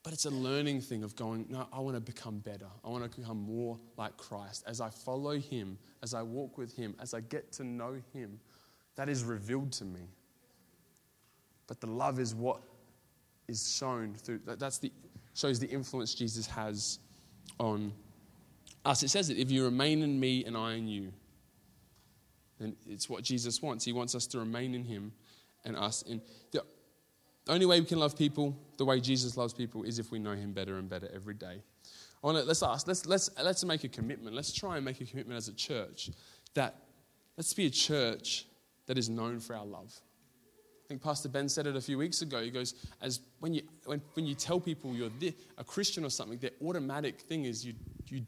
[0.04, 2.68] But it's a learning thing of going, no, I want to become better.
[2.84, 4.66] I want to become more like Christ.
[4.68, 8.40] As I follow Him, as I walk with Him, as I get to know Him,
[8.96, 10.02] that is revealed to me.
[11.68, 12.62] But the love is what
[13.48, 14.92] is shown through, that's the,
[15.34, 17.00] shows the influence Jesus has
[17.58, 17.94] on
[18.84, 19.04] us.
[19.04, 21.14] It says that if you remain in me and I in you,
[22.60, 23.86] then it's what Jesus wants.
[23.86, 25.14] He wants us to remain in Him
[25.64, 26.22] and us in.
[26.52, 26.64] The
[27.46, 30.20] the only way we can love people the way Jesus loves people is if we
[30.20, 31.62] know him better and better every day.
[32.24, 34.36] I want to, let's ask, let's, let's, let's make a commitment.
[34.36, 36.10] Let's try and make a commitment as a church
[36.54, 36.76] that
[37.38, 38.46] let's be a church
[38.88, 39.94] that is known for our love.
[40.86, 42.42] I think Pastor Ben said it a few weeks ago.
[42.42, 45.10] He goes, as when you, when, when you tell people you're
[45.58, 47.74] a Christian or something, their automatic thing is you,
[48.08, 48.26] you,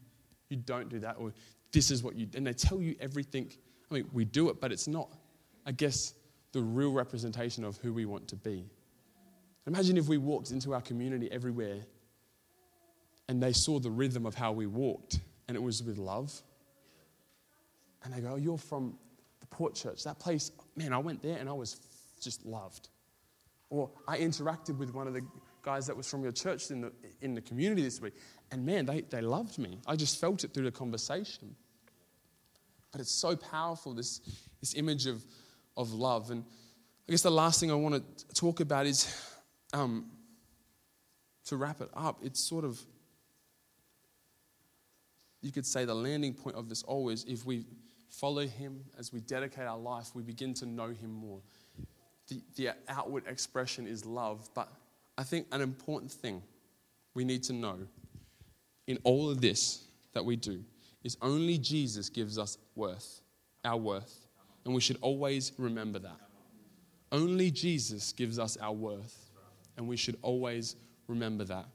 [0.48, 1.32] you don't do that or
[1.72, 3.50] this is what you, and they tell you everything.
[3.90, 5.10] I mean, we do it, but it's not,
[5.66, 6.14] I guess,
[6.52, 8.66] the real representation of who we want to be.
[9.66, 11.80] Imagine if we walked into our community everywhere
[13.28, 16.32] and they saw the rhythm of how we walked and it was with love.
[18.04, 18.98] And they go, oh, You're from
[19.40, 20.04] the Port Church.
[20.04, 21.80] That place, man, I went there and I was
[22.20, 22.88] just loved.
[23.68, 25.22] Or I interacted with one of the
[25.62, 28.14] guys that was from your church in the, in the community this week.
[28.52, 29.80] And man, they, they loved me.
[29.86, 31.56] I just felt it through the conversation.
[32.92, 34.20] But it's so powerful, this,
[34.60, 35.24] this image of,
[35.76, 36.30] of love.
[36.30, 36.44] And
[37.08, 39.12] I guess the last thing I want to talk about is
[39.76, 40.06] um,
[41.44, 42.80] to wrap it up, it's sort of,
[45.42, 47.64] you could say, the landing point of this always, if we
[48.08, 51.40] follow Him, as we dedicate our life, we begin to know Him more.
[52.28, 54.68] The, the outward expression is love, but
[55.18, 56.42] I think an important thing
[57.14, 57.78] we need to know
[58.86, 59.84] in all of this
[60.14, 60.64] that we do
[61.04, 63.20] is only Jesus gives us worth,
[63.64, 64.26] our worth.
[64.64, 66.16] And we should always remember that.
[67.12, 69.25] Only Jesus gives us our worth
[69.76, 70.76] and we should always
[71.08, 71.66] remember that.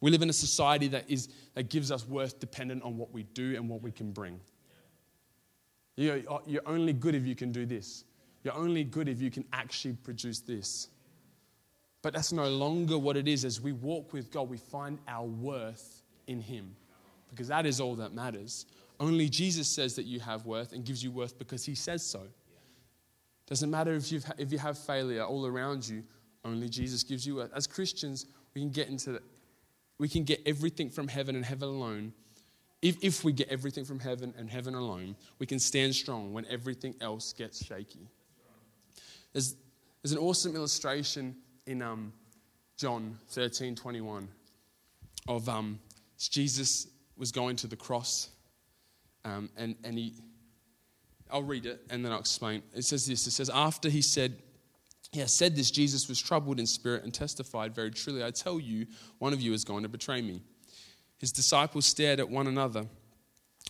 [0.00, 3.24] We live in a society that, is, that gives us worth dependent on what we
[3.24, 4.40] do and what we can bring.
[5.96, 8.04] You're, you're only good if you can do this.
[8.42, 10.88] You're only good if you can actually produce this.
[12.02, 13.44] But that's no longer what it is.
[13.44, 16.74] As we walk with God, we find our worth in Him
[17.28, 18.64] because that is all that matters.
[18.98, 22.22] Only Jesus says that you have worth and gives you worth because He says so.
[23.46, 26.04] Doesn't matter if, you've, if you have failure all around you,
[26.44, 27.40] only Jesus gives you.
[27.40, 29.22] As Christians, we can get into the,
[29.98, 32.12] we can get everything from heaven and heaven alone.
[32.82, 36.46] If, if we get everything from heaven and heaven alone, we can stand strong when
[36.46, 38.08] everything else gets shaky.
[39.32, 39.54] There's,
[40.02, 42.12] there's an awesome illustration in um,
[42.76, 44.28] John 13 21
[45.28, 45.78] of um,
[46.18, 48.30] Jesus was going to the cross
[49.24, 50.14] um, and, and he,
[51.30, 52.62] I'll read it and then I'll explain.
[52.74, 54.38] It says this It says, After he said,
[55.12, 58.60] he has said this, Jesus was troubled in spirit and testified, Very truly, I tell
[58.60, 58.86] you,
[59.18, 60.42] one of you is going to betray me.
[61.18, 62.86] His disciples stared at one another,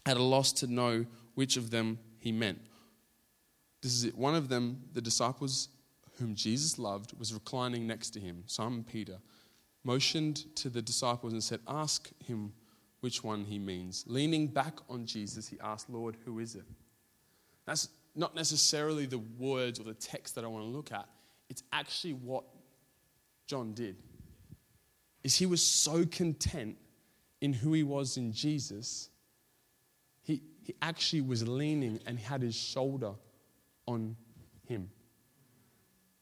[0.06, 2.60] at a loss to know which of them he meant.
[3.82, 4.16] This is it.
[4.16, 5.68] One of them, the disciples
[6.18, 9.18] whom Jesus loved, was reclining next to him, Simon Peter,
[9.82, 12.52] motioned to the disciples and said, Ask him
[13.00, 14.04] which one he means.
[14.06, 16.64] Leaning back on Jesus, he asked, Lord, who is it?
[17.64, 21.08] That's not necessarily the words or the text that I want to look at.
[21.50, 22.44] It's actually what
[23.46, 23.96] John did.
[25.22, 26.78] Is he was so content
[27.40, 29.08] in who he was in Jesus,
[30.22, 33.12] he, he actually was leaning and had his shoulder
[33.86, 34.16] on
[34.66, 34.90] him.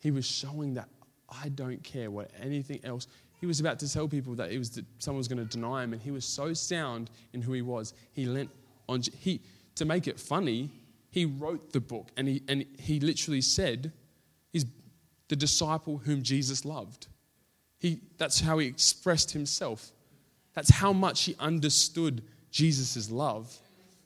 [0.01, 0.88] He was showing that
[1.29, 3.07] I don't care what anything else.
[3.41, 5.93] He was about to tell people that it was someone was going to deny him,
[5.93, 7.95] and he was so sound in who he was.
[8.12, 8.51] He lent
[8.88, 9.03] on.
[9.03, 9.41] He
[9.75, 10.71] to make it funny.
[11.11, 13.93] He wrote the book, and he and he literally said,
[14.53, 14.64] "He's
[15.29, 17.07] the disciple whom Jesus loved."
[17.79, 19.93] He that's how he expressed himself.
[20.55, 23.57] That's how much he understood Jesus' love.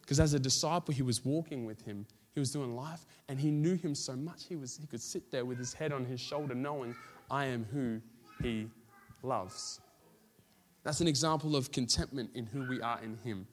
[0.02, 2.06] Because as a disciple, he was walking with him.
[2.34, 5.30] He was doing life and he knew him so much he, was, he could sit
[5.30, 6.94] there with his head on his shoulder knowing,
[7.30, 8.00] I am who
[8.42, 8.68] he
[9.22, 9.80] loves.
[10.82, 13.46] That's an example of contentment in who we are in him.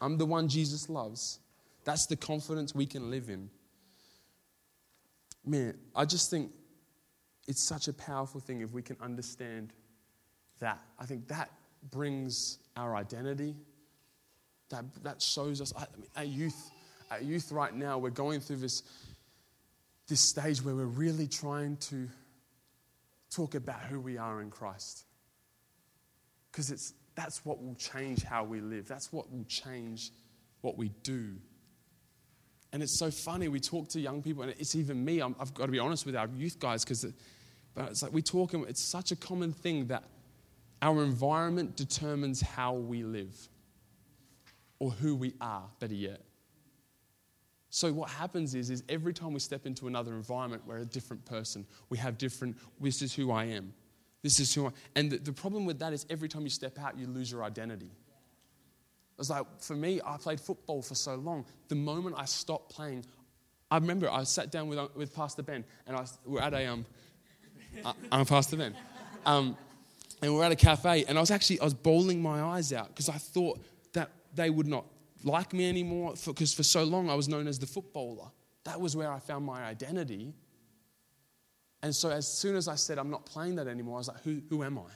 [0.00, 1.40] I'm the one Jesus loves.
[1.84, 3.48] That's the confidence we can live in.
[5.44, 6.52] Man, I just think
[7.46, 9.72] it's such a powerful thing if we can understand
[10.60, 10.80] that.
[10.98, 11.50] I think that
[11.90, 13.54] brings our identity.
[14.70, 16.70] That, that shows us, I mean, our youth
[17.12, 18.82] at youth right now, we're going through this,
[20.08, 22.08] this stage where we're really trying to
[23.30, 25.04] talk about who we are in Christ.
[26.50, 28.88] Because it's that's what will change how we live.
[28.88, 30.10] That's what will change
[30.62, 31.34] what we do.
[32.72, 33.48] And it's so funny.
[33.48, 35.20] We talk to young people, and it's even me.
[35.20, 37.14] i have got to be honest with our youth guys, because it,
[37.74, 40.04] but it's like we talk, and it's such a common thing that
[40.80, 43.36] our environment determines how we live,
[44.78, 45.64] or who we are.
[45.78, 46.22] Better yet,
[47.74, 51.24] so what happens is, is every time we step into another environment, we're a different
[51.24, 51.64] person.
[51.88, 53.72] We have different, this is who I am.
[54.22, 56.78] This is who I And the, the problem with that is every time you step
[56.78, 57.90] out, you lose your identity.
[59.18, 61.44] It's like, for me, I played football for so long.
[61.68, 63.04] The moment I stopped playing,
[63.70, 66.86] I remember I sat down with, with Pastor Ben, and I, we're at a, um,
[67.84, 68.74] uh, I'm Pastor Ben.
[69.24, 69.56] Um,
[70.20, 72.88] and we're at a cafe, and I was actually, I was bawling my eyes out
[72.88, 73.60] because I thought
[73.92, 74.84] that they would not
[75.24, 78.30] like me anymore because for, for so long I was known as the footballer.
[78.64, 80.32] That was where I found my identity.
[81.82, 84.22] And so as soon as I said, I'm not playing that anymore, I was like,
[84.22, 84.90] who, who am I?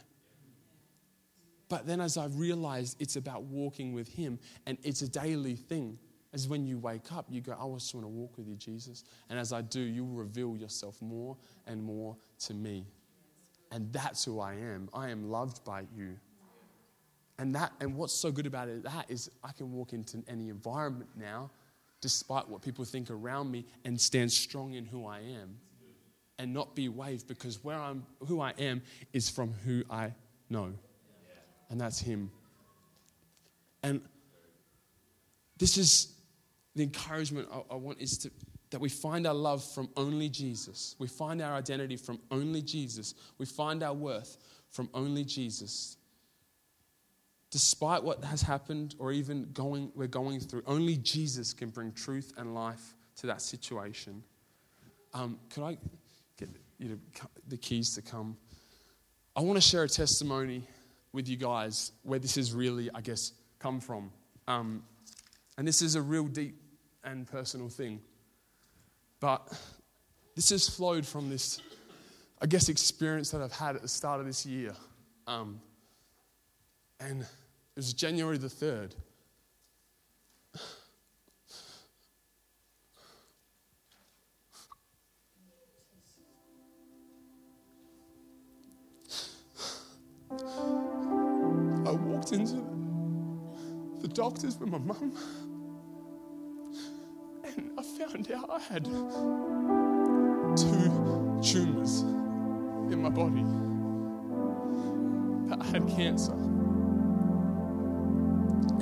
[1.69, 5.99] But then as I realized it's about walking with Him and it's a daily thing.
[6.33, 9.05] As when you wake up, you go, I just want to walk with you, Jesus.
[9.31, 12.85] And as I do, you will reveal yourself more and more to me.
[13.73, 14.89] And that's who I am.
[14.93, 16.17] I am loved by you.
[17.39, 20.49] And that and what's so good about it that is I can walk into any
[20.49, 21.51] environment now,
[22.01, 25.59] despite what people think around me, and stand strong in who I am.
[26.39, 28.83] And not be waved because where I'm who I am
[29.15, 30.13] is from who I
[30.51, 30.75] know.
[31.71, 32.31] And that's him.
[33.83, 34.01] And
[35.59, 36.15] this is
[36.75, 38.31] the encouragement I, I want is to
[38.71, 40.97] that we find our love from only Jesus.
[40.99, 43.15] We find our identity from only Jesus.
[43.39, 44.39] We find our worth
[44.71, 45.97] from only Jesus
[47.51, 52.33] despite what has happened or even going, we're going through, only Jesus can bring truth
[52.37, 54.23] and life to that situation.
[55.15, 55.79] Um, could I
[56.39, 56.99] get you know,
[57.49, 58.37] the keys to come?
[59.35, 60.67] I want to share a testimony
[61.13, 64.11] with you guys where this has really, I guess, come from.
[64.49, 64.83] Um,
[65.59, 66.61] and this is a real deep
[67.05, 68.01] and personal thing.
[69.21, 69.49] But
[70.35, 71.61] this has flowed from this,
[72.41, 74.75] I guess, experience that I've had at the start of this year.
[75.27, 75.61] Um,
[77.01, 77.27] and it
[77.77, 78.93] was January the 3rd.
[94.17, 95.13] Doctors with my mum
[97.45, 98.85] and I found out I had
[100.57, 102.01] two tumours
[102.91, 103.45] in my body,
[105.51, 106.33] that I had cancer.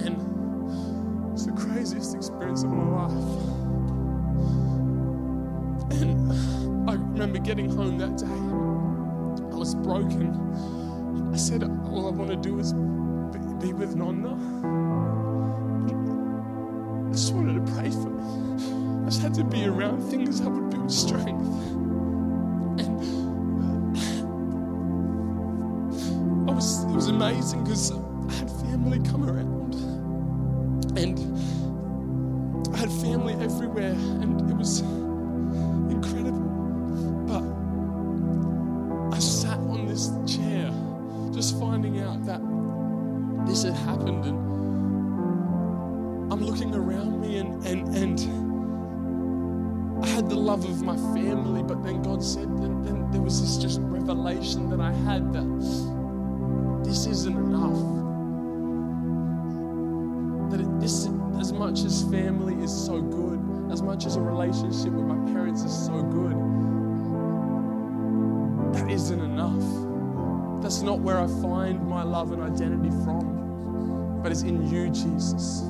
[0.04, 3.12] And it's the craziest experience of my life.
[6.00, 8.26] And I remember getting home that day.
[9.52, 10.30] I was broken.
[11.32, 12.72] I said, All I want to do is
[13.64, 14.34] be with Nonna.
[17.08, 18.22] I just wanted to pray for me.
[19.02, 21.48] I just had to be around things that would build strength.
[22.78, 23.00] And
[26.50, 29.74] I was, it was amazing because I had family come around.
[30.98, 31.18] And
[52.24, 57.78] said then there was this just revelation that I had that this isn't enough.
[60.50, 61.06] That it, this
[61.38, 65.62] as much as family is so good, as much as a relationship with my parents
[65.62, 66.32] is so good,
[68.74, 70.62] that isn't enough.
[70.62, 75.62] That's not where I find my love and identity from, but it's in you, Jesus.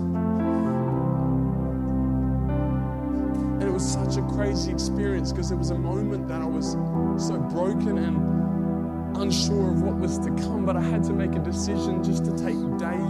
[4.45, 6.73] Crazy experience because it was a moment that I was
[7.17, 11.39] so broken and unsure of what was to come, but I had to make a
[11.39, 13.01] decision just to take day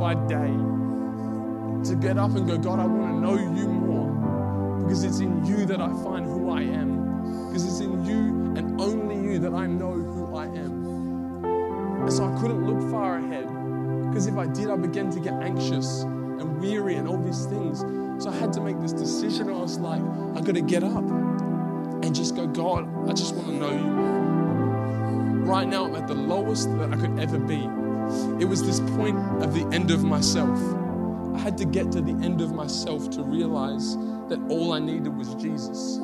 [0.00, 0.50] by day
[1.88, 5.44] to get up and go, God, I want to know you more because it's in
[5.46, 9.54] you that I find who I am, because it's in you and only you that
[9.54, 11.44] I know who I am.
[12.02, 13.46] And so I couldn't look far ahead
[14.08, 17.84] because if I did, I began to get anxious and weary and all these things.
[18.20, 19.48] So I had to make this decision.
[19.48, 20.02] I was like,
[20.36, 25.40] I got to get up and just go, God, I just want to know you.
[25.46, 27.64] Right now, I'm at the lowest that I could ever be.
[28.38, 30.58] It was this point of the end of myself.
[31.34, 33.96] I had to get to the end of myself to realize
[34.28, 35.96] that all I needed was Jesus.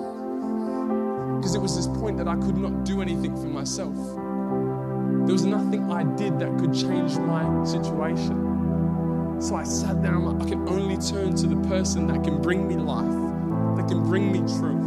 [1.37, 3.95] Because it was this point that I could not do anything for myself.
[3.95, 8.56] There was nothing I did that could change my situation.
[9.39, 12.41] So I sat there I'm like, I can only turn to the person that can
[12.41, 13.05] bring me life,
[13.77, 14.87] that can bring me truth.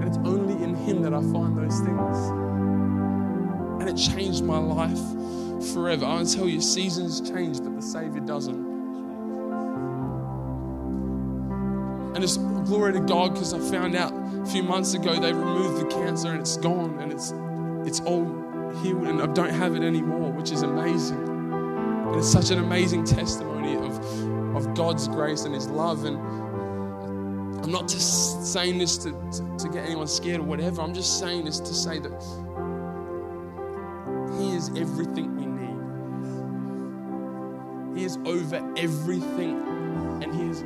[0.00, 2.16] And it's only in Him that I find those things.
[3.80, 5.00] And it changed my life
[5.72, 6.06] forever.
[6.06, 8.70] I to tell you, seasons change, but the Savior doesn't.
[12.14, 15.80] And it's glory to God because I found out a few months ago they removed
[15.80, 17.32] the cancer and it's gone and it's
[17.86, 18.24] it's all
[18.82, 21.29] healed and I don't have it anymore, which is amazing.
[22.10, 26.04] And it's such an amazing testimony of, of God's grace and His love.
[26.04, 26.16] And
[27.62, 30.82] I'm not just saying this to, to, to get anyone scared or whatever.
[30.82, 32.20] I'm just saying this to say that
[34.40, 35.46] He is everything we
[37.94, 38.00] need.
[38.00, 39.62] He is over everything.
[40.20, 40.62] And He is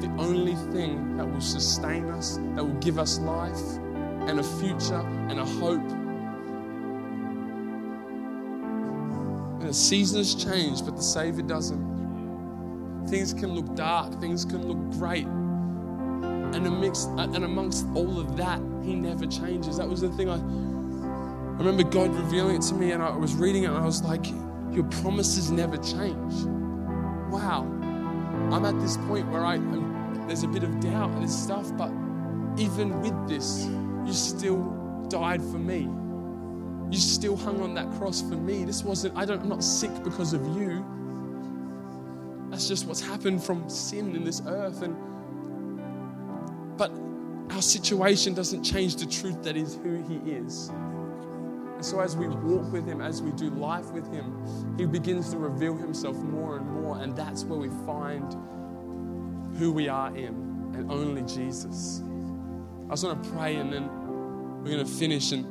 [0.00, 3.60] the only thing that will sustain us, that will give us life
[4.28, 6.03] and a future and a hope
[9.66, 13.06] the seasons change, but the Savior doesn't.
[13.08, 15.26] Things can look dark, things can look great.
[15.26, 19.78] And amidst, uh, and amongst all of that, He never changes.
[19.78, 23.34] That was the thing I, I remember God revealing it to me, and I was
[23.34, 24.26] reading it, and I was like,
[24.72, 26.34] Your promises never change.
[27.30, 27.62] Wow.
[28.52, 31.76] I'm at this point where I, I'm, there's a bit of doubt and this stuff,
[31.76, 31.90] but
[32.58, 33.66] even with this,
[34.06, 35.88] you still died for me.
[36.90, 38.64] You still hung on that cross for me.
[38.64, 40.84] This wasn't, I don't, I'm not sick because of you.
[42.50, 44.82] That's just what's happened from sin in this earth.
[44.82, 44.96] And
[46.76, 46.92] but
[47.54, 50.68] our situation doesn't change the truth that is who He is.
[50.68, 55.30] And so as we walk with Him, as we do life with Him, He begins
[55.30, 56.98] to reveal Himself more and more.
[56.98, 58.36] And that's where we find
[59.56, 60.34] who we are in,
[60.74, 62.02] and only Jesus.
[62.86, 63.88] I just want to pray and then
[64.62, 65.44] we're going to finish and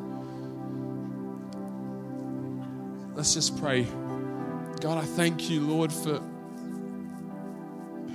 [3.16, 3.86] Let's just pray.
[4.82, 6.20] God, I thank you, Lord, for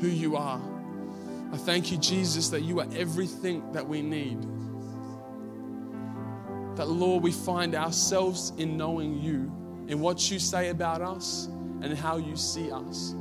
[0.01, 0.61] who you are.
[1.53, 4.43] I thank you, Jesus, that you are everything that we need.
[6.77, 9.53] That, Lord, we find ourselves in knowing you,
[9.87, 11.47] in what you say about us,
[11.81, 13.15] and how you see us.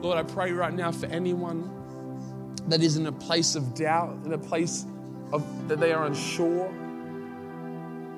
[0.00, 1.70] Lord, I pray right now for anyone
[2.66, 4.84] that is in a place of doubt, in a place
[5.32, 6.72] of that they are unsure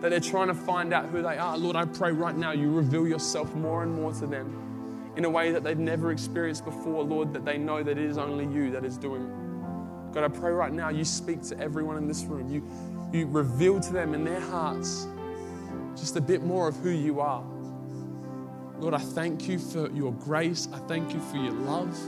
[0.01, 1.59] that they're trying to find out who they are.
[1.59, 5.30] Lord, I pray right now you reveal yourself more and more to them in a
[5.30, 8.70] way that they've never experienced before, Lord, that they know that it is only you
[8.70, 10.14] that is doing it.
[10.14, 12.49] God, I pray right now you speak to everyone in this room.
[12.49, 12.62] You,
[13.12, 15.07] you reveal to them in their hearts
[15.96, 17.44] just a bit more of who you are.
[18.78, 20.68] Lord, I thank you for your grace.
[20.72, 21.99] I thank you for your love.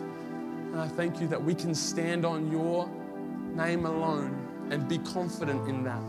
[0.72, 2.88] And I thank you that we can stand on your
[3.54, 6.00] name alone and be confident in that.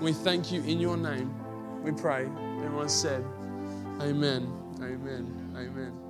[0.00, 1.34] We thank you in your name.
[1.82, 2.26] We pray.
[2.64, 3.24] Everyone said,
[4.00, 4.52] Amen.
[4.82, 5.54] Amen.
[5.56, 6.03] Amen.